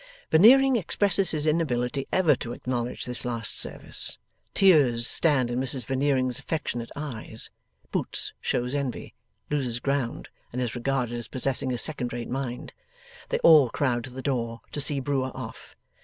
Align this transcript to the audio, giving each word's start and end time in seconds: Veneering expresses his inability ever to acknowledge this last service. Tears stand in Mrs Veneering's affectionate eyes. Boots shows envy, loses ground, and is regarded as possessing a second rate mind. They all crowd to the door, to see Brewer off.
Veneering 0.31 0.77
expresses 0.77 1.29
his 1.29 1.45
inability 1.45 2.07
ever 2.11 2.35
to 2.35 2.53
acknowledge 2.53 3.05
this 3.05 3.23
last 3.23 3.55
service. 3.59 4.17
Tears 4.55 5.07
stand 5.07 5.51
in 5.51 5.59
Mrs 5.59 5.85
Veneering's 5.85 6.39
affectionate 6.39 6.89
eyes. 6.95 7.51
Boots 7.91 8.33
shows 8.41 8.73
envy, 8.73 9.13
loses 9.51 9.79
ground, 9.79 10.29
and 10.51 10.59
is 10.59 10.73
regarded 10.73 11.13
as 11.13 11.27
possessing 11.27 11.71
a 11.71 11.77
second 11.77 12.13
rate 12.13 12.31
mind. 12.31 12.73
They 13.29 13.37
all 13.43 13.69
crowd 13.69 14.03
to 14.05 14.09
the 14.09 14.23
door, 14.23 14.61
to 14.71 14.81
see 14.81 14.99
Brewer 14.99 15.29
off. 15.35 15.75